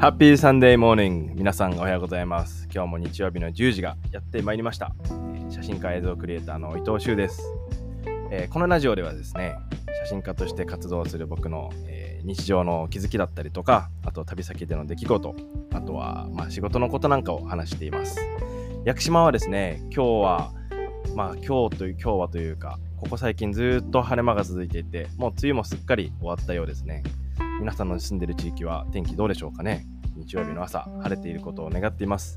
[0.00, 2.68] ハッピーサンデーモーニング皆さんおはようございます。
[2.72, 4.94] 今日も日曜日の10時がやってまいりました、
[5.50, 7.42] 写真家映像クリエイターの伊藤修です、
[8.30, 9.56] えーこのラジオではですね
[10.04, 15.34] 写真家として活動する僕の、えー日常の気づきだったりとかあと旅先での出来事
[15.72, 18.20] あとは、まあ、仕事のことなんかを話しています。
[18.84, 20.52] 屋久島はですね今日は
[21.16, 27.02] まあ今日という今日はというかここ最近ずっと晴れ間が続いていてもう梅雨もすっかり終わったようですね。
[27.60, 29.86] 皆さんの住んでる地域は天気どうでしょうかね？
[30.16, 32.36] 日曜日の朝晴れていることを願っています、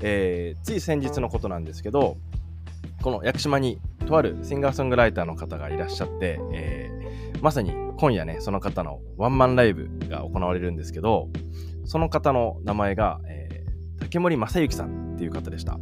[0.00, 2.16] えーつい先日のことなんですけど
[3.02, 11.28] この屋久島にとあるシンガーソングライターの方がいらっしゃって、えーまさに今夜ねその方のワンマンライブが行われるんですけど
[11.84, 13.54] その方の名前が、えー
[14.00, 15.72] 竹森正幸さんっていう方でした。
[15.72, 15.78] あ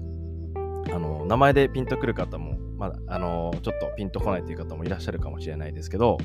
[0.99, 6.19] の名前でピンとくる方も、まだあのちょっとピンとこないという方もいらっしゃるかもしれないですけど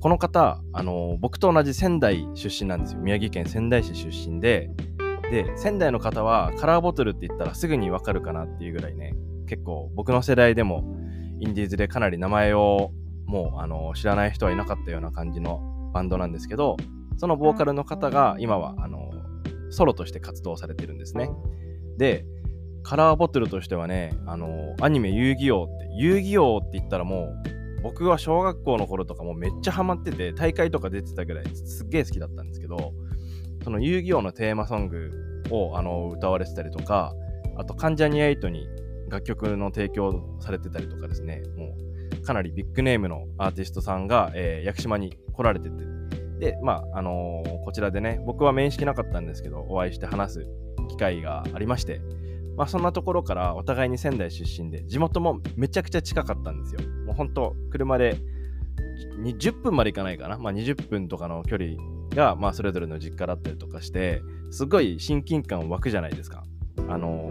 [0.00, 3.00] この方あの僕と同じ仙台出身なんですよ。
[3.00, 4.70] 宮城県仙台市出身で
[5.30, 9.14] で仙台の方はカラーボトルって言ったらすぐにわかるかなっていうぐらいね
[9.46, 10.82] 結構僕の世代でも
[11.40, 12.90] インディーズでかなり名前を
[13.26, 16.78] もうあの知らない人はいなかったような感じのバンドなんですけど
[17.18, 19.10] そのボーカルの方が今はあの
[19.68, 21.28] ソロとして活動されてるんですね。
[21.98, 22.24] で
[22.88, 27.34] カラーボトルとしてはねあのアニメ遊戯王って遊戯王って言ったらも
[27.78, 32.94] う僕は小学校の頃とかもめっちゃハマってて大会とか出てたぐらいすっげえ好きだったんですけど
[33.62, 35.10] その遊戯王のテーマソング
[35.50, 37.12] をあの歌われてたりとか
[37.58, 38.66] あと関ジャニ∞に
[39.10, 41.76] 楽曲の提供されてたりとかですねも
[42.22, 45.76] うかなりビッグネームのアーティストさんが、えー屋久島に来られてて。
[46.38, 50.46] でまああのーこちらでね僕は面識なかったんですけどお会いして話す
[50.88, 52.00] 機会がありまして
[52.58, 56.80] まあそんなところからお互いに仙台出身で地元もめちゃくちゃ近かったんですよ。
[57.06, 58.18] もうほんと車で
[59.20, 61.70] に10分まで行かないかな、まあ、20分とかの距離
[62.16, 66.42] が、まあ、それぞれの実家だったりとかしてすごい親近感湧くじゃないですか。
[66.88, 67.30] あの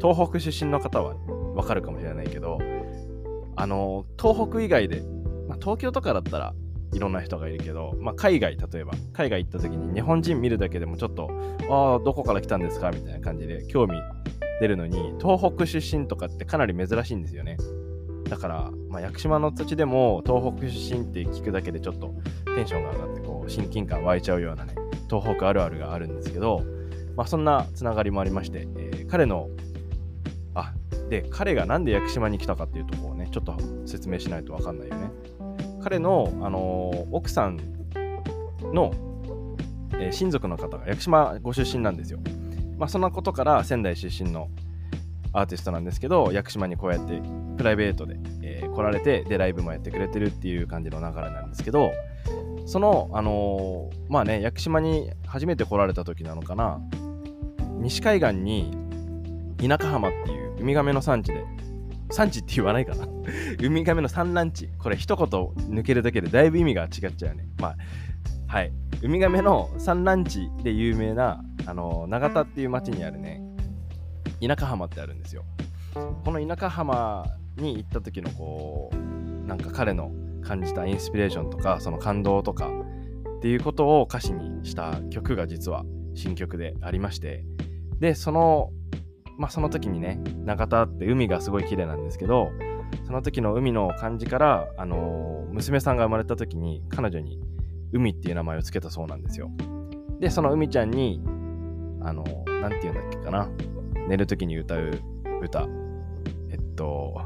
[0.00, 1.16] 東北出身の方は
[1.54, 2.58] わかるかもしれないけど
[3.56, 5.02] あの東北以外で、
[5.48, 6.54] まあ、東京とかだったら
[6.94, 11.28] いろんな人がいるけど、まあ、海外例えば海外行った時に日本人見るだけでもちょっと
[11.70, 12.90] ああどこから来たんですか？
[12.90, 13.98] みたいな感じで興味
[14.62, 17.56] 出るのに東北出身とかってかなり珍しいんですよね。
[18.30, 22.14] だから、まあ、屋久島の土地でも東北出身って聞くだけでちょっと
[22.54, 24.76] テンションが上がってこう親近感湧いちゃうようなね
[25.10, 26.62] 東北あるあるがあるんですけど、
[27.16, 29.48] まあ、そんなつながりもありまして、えー彼の
[30.54, 30.72] あ
[31.10, 35.10] で彼がなんで屋久島に来たかっていうところをねちょっと説明しないと分かんないよね。
[35.82, 37.58] 彼の、あのー奥さん
[38.72, 38.92] の、
[39.94, 42.20] えー親族の方が屋久島ご出身なんですよ。
[42.78, 44.48] まあそんなことから仙台出身の
[45.32, 47.20] アーティストなんですけど屋久島にこうやって
[47.56, 51.92] プライベートで、えー来られてでライブもやってくれてるっていう感じの流れなんですけど
[52.64, 56.80] そのあのーまあね屋久島に初めて来られた時なのかな。
[57.80, 58.70] 西海岸に
[59.58, 61.44] 田舎浜っていうウミガメの産地で
[62.10, 63.06] 産地って言わないかな。
[63.60, 64.68] ウミガメの産卵地。
[64.78, 67.46] これ一言抜けるだけでだいぶ意味が違っちゃうね。
[67.58, 67.76] まあ
[68.46, 68.72] はい。
[69.02, 73.42] ウミガメの産卵地で有名なあの長田っていう町にあるね
[74.40, 75.44] 田舎浜ってあるんですよ。
[76.24, 80.10] この田舎浜に行った時のこうなんか彼の
[80.42, 82.70] 感じたインスピレーションとかその感動とか
[83.38, 85.84] っていうことを歌詞にした曲が実は
[86.14, 87.44] 新曲でありまして
[88.00, 88.70] でその
[89.38, 92.50] まあその時にね長田って海がすごい綺麗なんですけど
[93.04, 97.40] その時の海の感じから、あの娘さんが生まれた時に彼女に
[97.92, 99.50] 海っていう名前を付けたそうなんですよ。
[100.20, 101.20] でその海ちゃんに
[102.04, 102.24] あの
[102.60, 103.48] なんて言うんだっけかな。
[104.08, 104.90] 寝る時に歌う
[105.42, 105.66] 歌。
[106.50, 107.20] えっと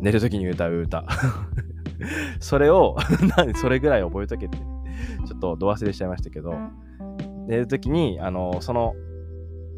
[0.00, 1.04] 寝る時に歌う歌。
[2.40, 2.96] それを
[3.56, 4.58] それぐらい覚えとけって
[5.26, 6.54] ちょっとど忘れしちゃいましたけど。
[7.46, 8.94] 寝る時にあのその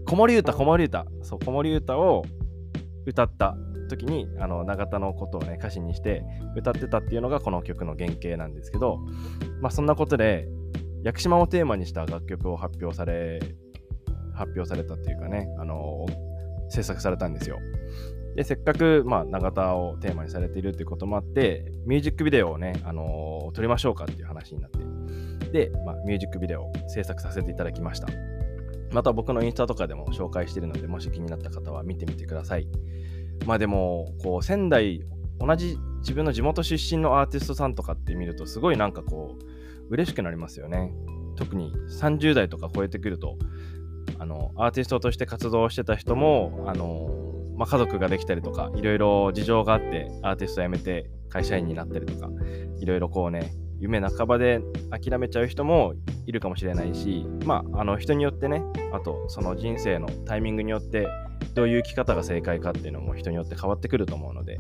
[0.07, 1.07] 子守歌子守歌。
[1.23, 2.25] そう子守歌を
[3.07, 3.57] 歌った
[3.89, 6.25] 時にあの永田のことをね歌詞にして
[6.57, 8.99] 歌ってたっていうのがこの曲の原型なんですけど
[9.61, 10.49] まあそんなことで
[11.03, 13.41] 屋久島をテーマにした楽曲を発表され
[14.35, 16.07] 発表されたっていうかねあの
[16.69, 17.59] 制作されたんですよ
[18.37, 24.79] でせっかく、まあ、永田をテーマにされているっていうこともあってミュージックビデオをね、あの撮りましょうかっていう話になって
[25.53, 28.09] で、まあ、ミュージックビデオを制作させていただきました
[28.95, 32.69] また僕のインスタとかでも紹介しているので、もし気になった方は見てみてください。
[33.45, 35.03] まあでも、こう、仙台、
[35.41, 39.45] 同じ自分の地元出身のアーティストさんとかって見ると、すごいなんかこう、
[39.91, 40.95] 嬉しくなりますよね。
[41.35, 43.37] 特に30代とか超えてくると、
[44.25, 47.11] あの、アーティストとして活動してた人も、あの、
[47.57, 52.31] まあ、家族ができたりとか、いろいろ事情があって、アーティスト辞めて会社員になったりとか、
[52.81, 55.93] いろいろこうね、夢半ばで諦めちゃう人も
[56.27, 58.63] いるかもしれないしまああの人によってね
[58.93, 61.09] あとその人生のタイミングによって
[61.55, 64.59] どういう生き方が正解かっていうのも人によって変わってくると思うので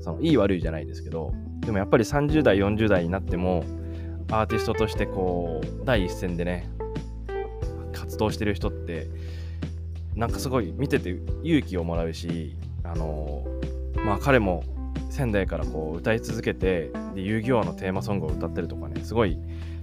[0.00, 3.64] そのいい悪いじゃないですけどでもやっぱり30代40代になっても
[4.30, 6.70] アーティストとしてこう第一線でね
[8.12, 9.08] 活動してる人って
[10.14, 13.46] なんかすごい見てて勇気をもらうしあの
[14.04, 14.64] まあ彼も
[15.08, 19.38] 仙台からこう歌い続けてで遊戯王のテーマソングを歌ってるとかねすごい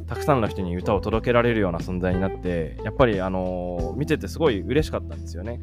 [0.08, 5.60] たくさんの人に歌を届けられるような存在になってやっぱりあの見ててすごい嬉しかったんですよね。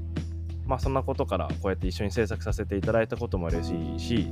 [0.66, 4.28] まあそんなことからこうやって一緒に制作させていただいたことも嬉しいし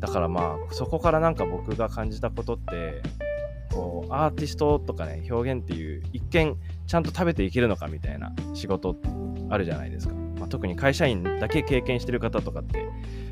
[0.00, 3.02] だからまあそこからなんか僕が感じたことって
[3.74, 6.56] こうアーティストとかね表現っていう一見
[6.86, 8.96] ちゃんと食べていけるのかみたいな仕事
[9.50, 12.88] あるじゃないですか、まあ、特に会社員だけ経験してる方とかって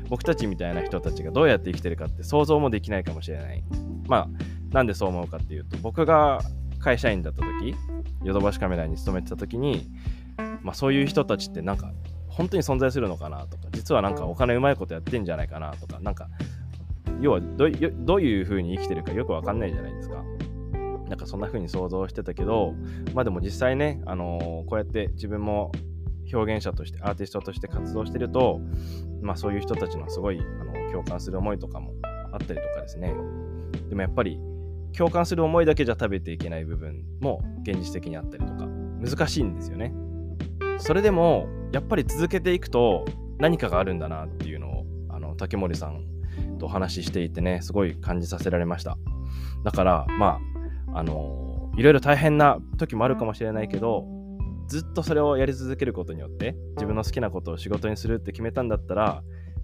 [0.09, 3.63] 僕たちみたいな人たちがどうやって生きてるかって想像もできないかもしれない。
[4.07, 4.29] まあ
[4.73, 6.39] なんでそう思うかっていうと僕が
[6.79, 7.75] 会社員だった時
[8.23, 9.87] ヨドバシカメラに勤めてた時に、
[10.61, 11.91] まあ、そういう人たちってなんか
[12.27, 16.27] 本当に存在するのかなとか実はなんかお金うまいことやってんじゃないかなとかなんか
[17.21, 20.23] 要はどどういう風に生きてるかよくわかんないじゃないですか。
[21.09, 22.73] なんかそんな風に想像してたけど
[23.13, 25.71] まあでも実際ね、あのー、こうやって自分も
[26.31, 28.61] 表現者としてアーティストとして活動してると、
[29.21, 31.93] まあ、そういう人たちのすごいあの共感する思いとかも
[32.31, 33.13] あったりとかですね。
[33.89, 34.39] でもやっぱり
[34.95, 39.93] 共感する思いだけじゃ食べていけない部分も現実的にあったりとか難しいんですよね。
[40.77, 43.05] それでもやっぱり続けていくと
[43.39, 46.05] 何かがあるんだなっていうのをあの竹森さん
[46.59, 48.97] とお話ししていてねすごい感じさせられました。
[49.63, 50.52] だからまあ
[50.93, 54.05] あのいろいろ大変な時もあるかもしれないけど
[54.67, 59.23] ずっとそれをやり続けることによって自分の好きなことを仕事にするって決めたんだったら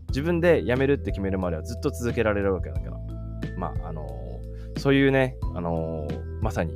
[0.09, 2.97] 自分で辞めるって決めるまではずっと続けられるわけだから。
[3.57, 4.07] まああの、
[4.77, 6.07] そういうね、あの、
[6.41, 6.73] まさに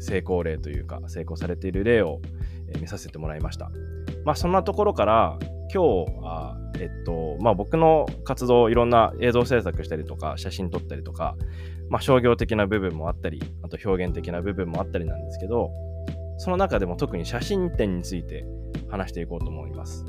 [0.00, 2.20] 成功例というか成功されている例を、
[2.80, 3.70] 見させてもらいました。
[4.24, 5.38] まあそんなところから
[5.72, 11.36] 今日はえっとまあ僕の活動いろんな映像制作したりとか写真撮ったりとか
[11.88, 15.70] まあ商業的な部分もあったりあと表現的な部分もあったりなんですけど
[16.38, 18.44] その中でも特に写真展について
[18.88, 20.04] 話していこうと思います。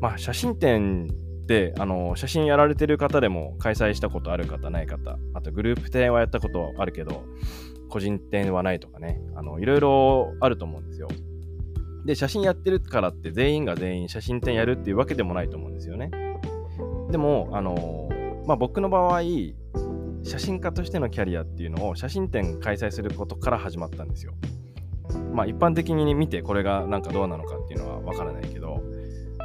[0.00, 1.08] まあ、写真展
[1.46, 7.24] であの写真やられてる方でも開催したことある方ない方あとグループ展はやったことあるけど
[7.88, 11.08] 個人展はないとかねあのいろいろあると思うんですよ
[12.04, 16.10] で写真やってるからって全員が全員写真展やるっていうわけでもないと思うんですよね
[17.10, 18.08] でもあの、
[18.46, 19.22] まあ、僕の場合
[20.26, 24.34] 写真家としてのキャリアっていうのを写真展開催することから始まったんですよ。
[25.32, 28.82] まあ一般的に見てこれがなんかどうなのかっていうのはわからないけど、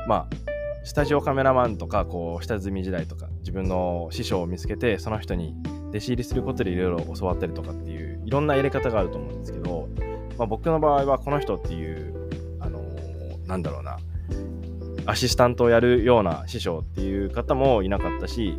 [0.08, 0.28] まあ
[0.84, 5.56] スタジオカメラマンとかこう下積み時代とか自分の師匠を見つけてその人に
[5.90, 9.88] 弟子入りすることでいろいろ教わったりとかっていういろんなやり方があると思うんですけど、
[10.40, 14.00] まあ、僕の場合はこの人っていうあのー、なんだろうな
[15.06, 18.58] アシスタントをやるような師匠っていう方もいなかったし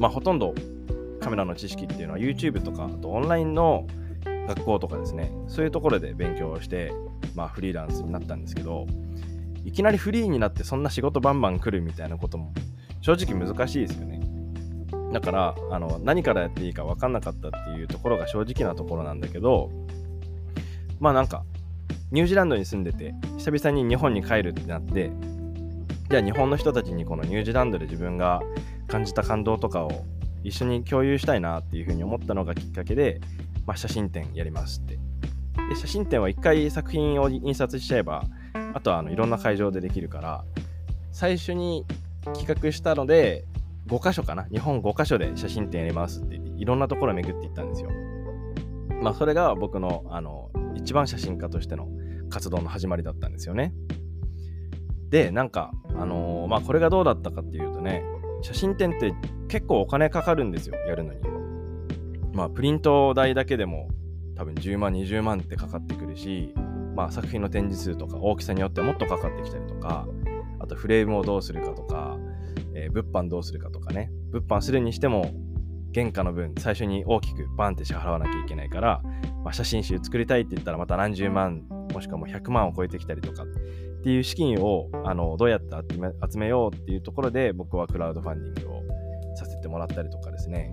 [0.00, 0.54] まあほとんど
[1.26, 3.84] カメラの知識っていうのは YouTube とかあとオンラインの
[4.46, 5.32] 学校とかですね。
[5.48, 6.92] そういうところで勉強をして、
[7.34, 8.86] まあ、フリーランスになったんですけど
[9.64, 12.52] いきなりフリーになってそんな仕事バンバン来るみたいなことも
[13.00, 14.20] 正直難しいですよね。
[15.12, 19.72] だからあの何からやっていいか分かんなかったっていうところが正直なところなんだけど
[21.00, 21.42] まあなんか
[22.12, 25.10] ニュージーランドに住んでて久々に日本に帰るってなって
[26.08, 28.40] じゃあ日本の人たちにこのニュージーランドで自分が
[28.86, 30.04] 感じた感動とかを
[30.46, 33.20] 一緒に共有したいなっていうふうに思ったのがきっかけで
[33.66, 34.98] まあ、写真展やりますって。
[35.68, 38.24] で、写真展は1回作品を印刷しちゃえば、
[38.74, 40.44] あとはあのいろんな会場でできるから、
[41.12, 41.84] 最初に
[42.22, 43.44] 企画したので、
[43.88, 44.44] 5箇所かな？
[44.44, 47.90] 日本5箇所で写真展やりますって言って、いろんなところを巡っていったんですよ。
[49.02, 51.88] まあ、それが僕の、あの、一番写真家としての
[52.30, 53.72] 活動の始まりだったんですよね。
[55.10, 58.02] で、なんか、あのー、まあ、これがどうだったかっていうとね、
[58.42, 59.12] 写真展って
[59.48, 61.20] 結構お金かかるんですよ、やるのに。
[62.32, 63.88] まあ、プリント代だけでも
[64.36, 66.52] 多分10万、20万ってかかってくるし、
[66.94, 70.06] まあ、作品の展示数とか大きさによってもっとかかってきたりとか、
[70.58, 72.18] あとフレームをどうするかとか、
[72.74, 75.30] えー、物販どうするかとかね、物販するにしても
[75.94, 79.02] 原価の分最初に大きくバンって支払わなきゃいけないから、
[79.42, 81.62] まあ、写真集作りたいって言ったらまた何十万
[81.94, 83.46] もしくはもう100万を超えてきたりとかっ
[84.02, 85.74] ていう資金をあのどうやって
[86.30, 88.82] 集めようっていうところで僕はクラウドファンディングを
[89.66, 90.72] させてもらったりとかですね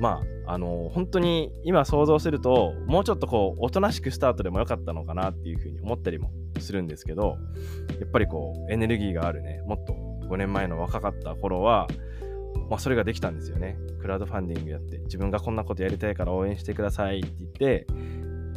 [0.00, 7.36] まあ、あの本当に今想像すると、もうちょっとこう、おとなしくスタートでもよかったのかなっていうふうに思ったりもするんですけど、
[8.00, 9.92] やっぱりこう、エネルギーがあるね、もっと
[10.28, 11.88] 5年前の若かった頃は、
[12.68, 13.76] まあ、それができたんですよね。
[14.00, 17.86] クラウドファンディングやって、自分がこんなことやりたいから応援してくださいって言って、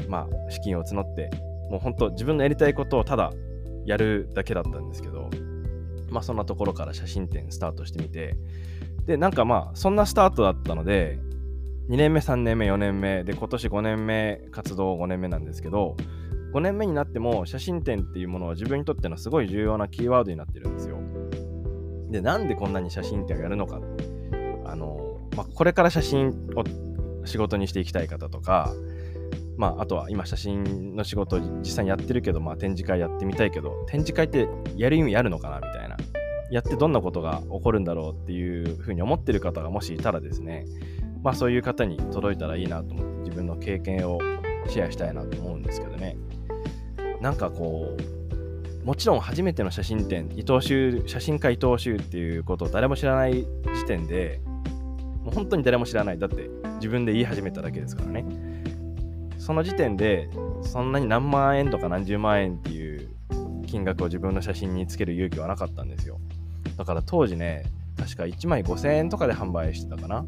[0.08, 1.30] まあ、資金を募って、
[1.70, 3.34] もう本当、自分のやりたいことをただ
[3.86, 5.30] やるだけだったんですけど、
[6.10, 8.36] まあ、そんなところから写真展スタートしてみて、
[9.06, 11.20] で、なんかまあ、そんなスタートだったので、
[11.90, 15.96] 2年目、3年目、4年目で、今年5年目、活動5年目なんですけど、
[16.54, 20.98] 5年目になっても写真展っていうものは自分にとってのすごい重要なキーワードになってるんですよ。
[22.10, 23.82] で、なんでこんなに写真展をやるのか。
[24.66, 26.64] あの、まあ、これから写真を
[27.26, 28.74] 仕事にしていきたい方とか、
[29.58, 35.85] まあ、あとは今写真の仕事を実際にやってるけど、まあ、展示会やってみたいけど、展示会ってやる意味あるのかなみたいな。
[36.52, 40.66] やってどんなことが起こるんだろうっていうふうに思ってる方がもしいたらですね、
[41.24, 44.20] まあそういう方に届いたらいいなと思って自分の経験を
[44.68, 46.18] シェアしたいなと思うんですけどね。
[47.22, 54.42] なんかこう、もちろん初めての写真展、伊藤修、写真家伊藤修っていうことを誰も知らない時点で、
[55.24, 56.20] もう本当に誰も知らない。
[56.20, 58.26] だって自分で言い始めただけですからね。
[59.40, 60.30] その時点で、
[60.62, 63.10] そんなに何万円とか何十万円っていう
[63.66, 66.20] 金額を自分の写真につける勇気はなかったんですよ。
[66.78, 67.66] だから当時ね、
[67.98, 70.26] 確か1枚5000円とかで販売してたかな。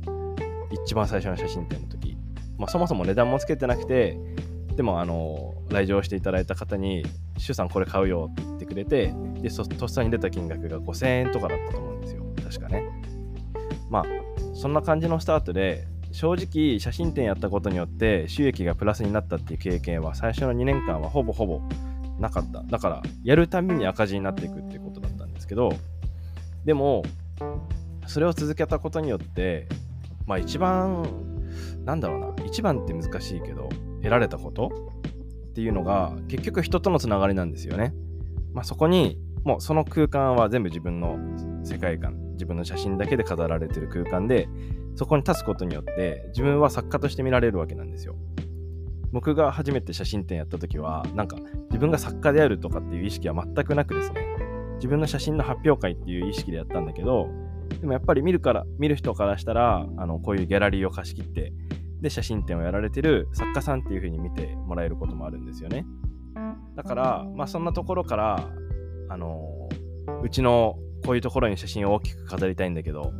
[0.85, 2.17] 一番最初の写真展の時。
[2.57, 4.17] まあそもそも値段もつけてなくて、
[4.77, 7.03] でもあの来場していただいた方に
[7.37, 12.83] 「周さんこれ買うよ」って言ってくれてでとっさに出た金額が5000円とかだったと思うんですよ確かね
[13.89, 14.05] まあ
[14.53, 21.61] そんな感じのスタートで正直写真展やったことによって収益がプラスになったっていう経験は最初の2年間はほぼほぼ
[22.19, 25.73] なかっただからやるたびに赤字になっていくってことだったんですけど
[26.67, 27.01] でも
[28.07, 29.69] それを続けたことによって
[30.25, 31.07] まあ一番
[31.85, 33.69] なんだろうな一番って難しいけど
[34.01, 34.91] 得られたこと
[35.49, 37.93] っていうのが結局人とのつながりなんですよね。
[38.53, 41.17] まあ、そこにもうその空間は全部自分の
[41.63, 44.49] 世界観自分の写真だけで飾られてる空間で
[44.95, 48.17] そこに立つことによって自分は作家として見られるわけなんですよ。
[49.13, 51.37] 僕が初めて写真展やった時はなんか
[51.69, 54.46] 自分が作家であるとかっていう意識は全くなくですね
[54.77, 57.27] 自分の写真の発表会っていう意識でやったんだけど
[57.81, 61.53] でもやっぱり見るから見る人からしたらあのこういうギャラリーを貸し切って
[62.01, 65.85] で写真展をやられてる作家さんっていう風に見てもらえることもあるんですよね。
[66.75, 68.49] だから、まあそんなところから、
[69.09, 69.69] あの
[70.23, 73.13] うちのこういうところに写真を大きく飾りたいんだけど、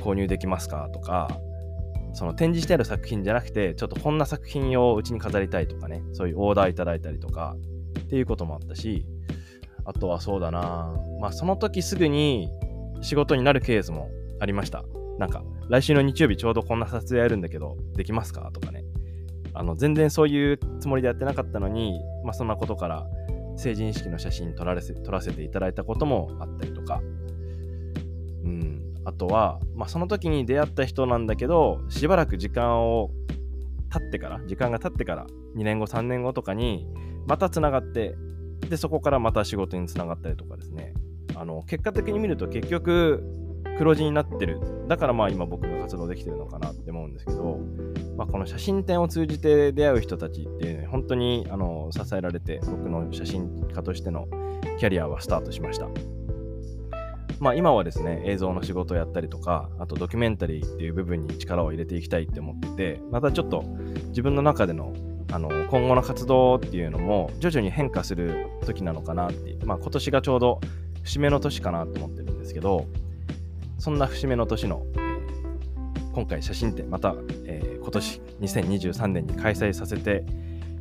[0.00, 1.28] 購入できますかとか、
[2.14, 7.56] その展示してある作品じゃなくて、ちょっとこんな作品をうちに飾りたいとかね、そういうオーダーいただいたりとか、
[7.98, 9.04] っていうこともあったし、
[9.84, 12.50] あとはそうだなまあその時すぐに
[13.02, 14.10] 仕事になるケースも
[14.40, 14.84] ありました。
[15.18, 18.50] なんか、来週の日曜日ちょうどこんな撮影やるんだけど、できますか？
[18.52, 18.84] とかね。
[19.54, 23.06] あの、全然そういうつもりでやってなかったのに、まあそんなことから
[23.56, 27.00] 成人式の写真撮られせ撮らせていただいたこともあったりとか、
[28.44, 33.10] うん、あとは、まあその時に出会った人なんだけど、しばらく時間を
[33.90, 36.86] 経ってから、時間が経ってから、2年後、3年後とかに、
[37.26, 38.16] また繋がって、
[38.68, 40.94] で、そこからまた仕事につながったりとかですね。
[41.34, 43.22] あの、結果的に見ると結局、
[43.78, 44.60] 黒字になってる。
[44.88, 47.58] だからまあ今僕が活動できてるのかなって思うんですけど、
[48.16, 54.28] まあ、この写真展を通じて出会う人たちって、ね、本当にあの支えられて僕の写真家としての
[54.78, 55.88] キャリアはスタートしました。
[57.40, 63.64] まあ今はですね、映像の仕事をやったりとか、あとドキュメンタリーっていう部分に力を入れていきたいって思ってて、またちょっと
[64.10, 64.92] 自分の中での
[65.32, 70.60] あの今後の活動っていうのも徐々に変化する時なのかなって、まあ今年がちょうど
[71.02, 72.86] 節目の年かなと思ってるんですけど、
[73.78, 74.84] そんな節目の年の、
[76.12, 77.14] 今回写真展、また、
[77.46, 80.24] えー、今年2023年に開催させて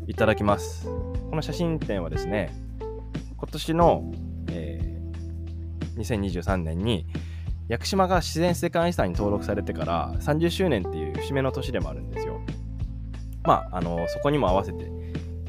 [0.07, 0.85] いただきます。
[0.85, 2.53] この写真展はですね、
[3.37, 4.11] 今年の、
[4.49, 7.07] えー、2023年に
[7.69, 12.30] 屋久島が自然世界遺産に登録されてから30周年っていう節目の年でもあるんですよ。
[13.43, 14.91] まあ、あのそこにも合わせて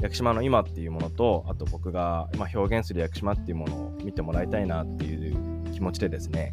[0.01, 6.51] 屋久島の今っていうものとあと僕が、表現する屋久島っていうものを見てもらいたいなっていう気持ちでですね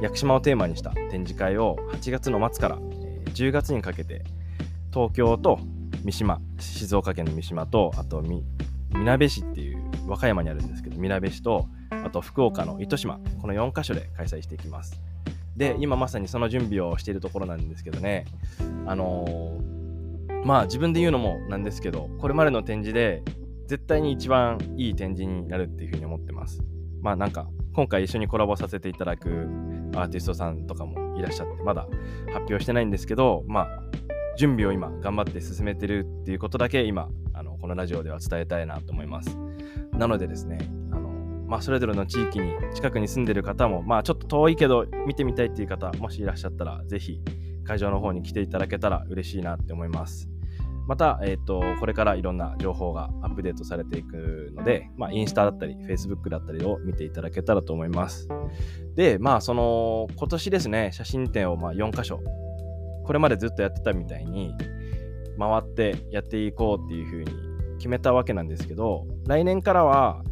[0.00, 2.78] 屋久島をテーマにした展示会を8月の末から、
[3.34, 4.24] 10月にかけて
[4.92, 5.58] 東京と
[6.04, 8.44] 三島静岡県の三島とあとみ
[9.04, 15.00] なべ市っていう和歌山にあるんですけどみなべ市とあと福岡の糸島この4カ所で開催していきます。
[15.56, 18.26] で今まさにその準備をしているところなんですけどね
[18.84, 19.75] あのー、
[20.46, 23.22] まあ自分で言うのもなんですけどこれまでの展示で
[23.66, 26.62] 絶対に一番いい展示になるっていうふうに思ってます
[27.02, 29.28] まあなんか今回一緒にコラボさせていただく
[29.94, 31.86] アーティストさんとかもいらっしゃって、まだ
[32.28, 33.68] 発表してないんですけど、まあ、
[34.36, 39.36] 準備を今頑張って進めてるっていうことだけ今、あのこのラジオでは伝えたいなと思います。
[39.92, 40.58] なのでですね、
[40.92, 41.08] あの
[41.46, 47.20] まあ、それぞれの地域に近くに住んでる方も、まあ、ちょっと遠いけど見てみたいっていう方もしいらっしゃったらぜひ
[47.64, 50.35] 会場の方に来ていただけたら嬉しいなって思います。
[50.86, 58.28] また、えっ、ー、と、これからいろんな情報がアップデートされていくので、まあ、インスタだったり、Facebook だったりを見ていただけたらと思います。
[58.94, 62.20] で、まあ、その、今年ですね、写真展をまあ4箇所、
[63.04, 64.54] これまでずっとやってたみたいに、
[65.38, 67.32] 回ってやっていこうっていうふうに
[67.78, 70.22] 決めたわけなんですけど、来年からは、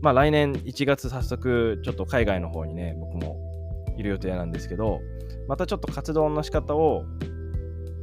[0.00, 3.36] まあ来年1月早速ちょっと海外の方にね、僕も
[3.96, 5.00] いる予定なんですけど、
[5.48, 7.04] またちょっと活動の仕方を、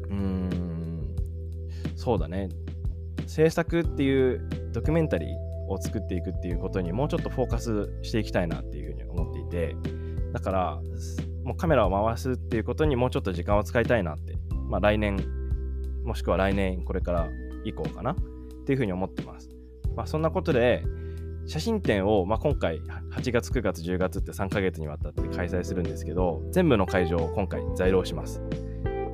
[0.10, 0.71] うーん、
[2.02, 2.50] そうだね、
[3.28, 9.76] 制作っていうドキュメンタリーを作っていくっていうことにもうちょっとフォーカスしていきたいなっていうふうに思っていて、
[10.34, 10.82] だから、
[11.44, 14.34] もうカメラを回すっていうことにもうちょっと時間を使いたいなって、
[14.68, 15.20] まあ来年、
[16.04, 17.30] もしくは来年これから
[17.66, 18.16] 以降かなっ
[18.66, 19.52] ていうふうに思ってます。
[19.96, 20.84] まあそんなことで、
[21.46, 22.80] 写真展を、まあ、今回
[23.12, 28.42] 8月9月10月って3ヶ月にわたって開催するんですけど全部の会場を今回在廊します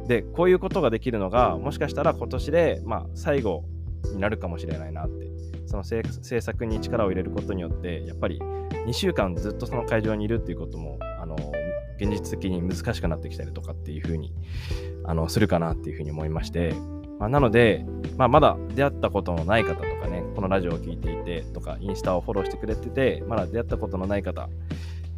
[0.08, 3.66] でこういうことができるのがもしかしたら今年で、まあ、最後
[4.14, 5.28] になるかもしれないなって。
[5.68, 6.02] その制
[6.42, 11.36] 作に力を入れることによってやっぱり2週間ずっとその会場にいるっていうこともあの
[12.00, 14.34] 現実的に難しくなってきたりとかっていうふうに
[15.04, 16.74] あのするかなっていうふうに思いまして。
[17.20, 17.84] まあ、なので、
[18.16, 24.50] まあ、まだ出会ったことのない方とかね、このラジオを聴いていてとか、インスタをフォローしてくれてて、まだ出会ったことのない方、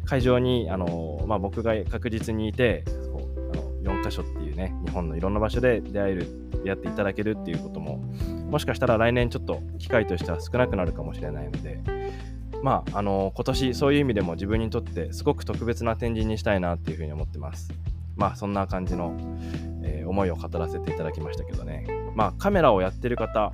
[0.06, 6.26] 会場に、あのまあ、僕が確実にいてあの、4カ所っていうね、日本のいろんな場所で出会える、
[6.62, 7.96] 出会っていただけるっていうことも、
[8.50, 11.80] もしかしたら来年ちょっと機会としては少なくなるかもしれないので、
[12.62, 17.72] まあ、あの今年そういう意味でも自分にとってすごく特別な展示にしたいなっていうふうに思ってます。
[18.16, 19.16] まあそんな感じの、
[19.82, 21.86] えー、思いを語らせていただきましたけどね。
[22.14, 23.50] まあカメラをやってる方、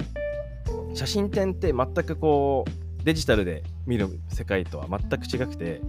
[0.94, 5.80] 写真展って全くこうデジタルで見る世界とは全く違くて、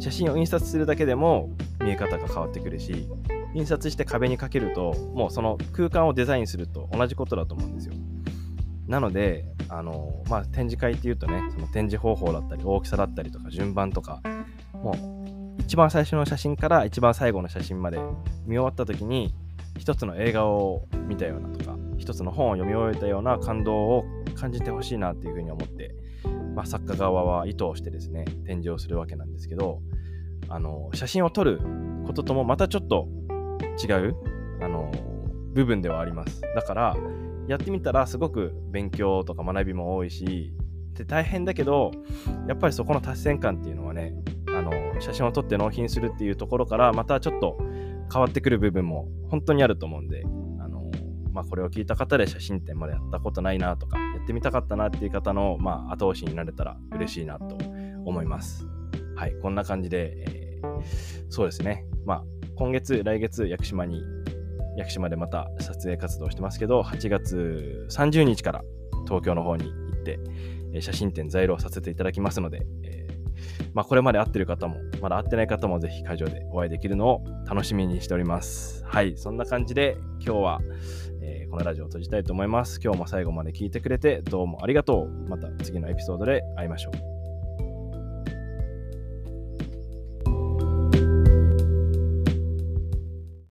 [0.00, 3.08] 写真を印刷するだけでも見え方が変わってくるし、
[3.56, 7.94] 印刷して壁にかけると、もうその空間をデザインすると同じことだと思うんですよ。
[8.86, 14.20] なので、あのまあ、展示会っていうとね、その展示方法だったり、大きさだったりとか、順番とか、
[14.74, 14.92] も
[15.58, 17.98] う一番最初の写真から一番最後の写真まで
[18.44, 19.34] 見終わった時に、
[19.78, 25.94] 一つの映画を見たようなとか、一つの本を読み終えたような感動を感じてほしいなっていうふうに思って、
[26.54, 29.80] まあ、作家側は意図をしてですね、展示をするわけなんですけど、
[30.48, 31.60] あの、写真を撮る
[32.06, 33.08] ことともまたちょっと
[33.82, 34.16] 違う、
[34.60, 34.90] あの、
[35.52, 36.40] 部分ではあります。
[36.54, 36.96] だから、
[37.48, 40.52] やってみたらすごく勉強とか学びも多いし、
[40.94, 41.92] で大変だけど、
[42.48, 44.14] やっぱりそこの達成感っていうのはね、
[44.48, 47.58] あの、写真を撮って納品するっていうところから、またちょっと
[48.12, 50.24] 変わってくる部分も本当にあると思うんで、
[50.58, 50.90] あの
[51.32, 57.56] まあ、これを聞いた方で写真展までやったことないなとか、やってみたかったなっていう方の、まあ、後押しになれたら嬉しいなと
[58.04, 58.66] 思います。
[59.16, 60.82] はい、こんな感じで、えー、
[61.28, 62.24] そうですね、まあ、
[62.56, 64.02] 今月、来月、屋久島に、
[64.78, 68.64] 屋久島でまた撮影活動してますけど、8月30日から
[69.04, 70.02] 東京の方に行っ
[70.72, 72.66] て、写真展在廊させていただきますので、
[73.74, 78.82] まあ、これまで会ってる方も、まだ会ってない方もぜひ会場でお会いできるのを楽しみにしております。
[78.86, 80.60] はい、そんな感じで今日は、
[81.20, 82.80] えー、このラジオを閉じたいと思います。
[82.82, 85.28] 今日も最後まで聞いてくれてどうもありがとう。
[85.28, 87.15] また次のエピソードで会いましょう。